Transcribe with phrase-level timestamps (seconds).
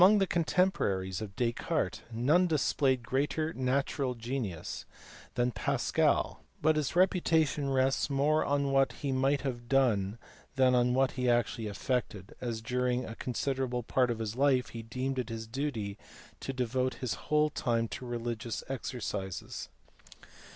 [0.01, 4.87] Among the contemporaries of Descartes none displayed greater natural genius
[5.35, 10.17] than Pascal, but his reputa tion rests more on what he might have done
[10.55, 14.81] than on what he actually effected, as during a considerable part of his life he
[14.81, 15.99] deemed it his duty
[16.39, 19.69] to devote his whole time to religious exercises.